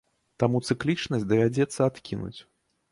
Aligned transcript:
Таму 0.43 0.61
цыклічнасць 0.69 1.29
давядзецца 1.35 1.79
адкінуць. 1.91 2.37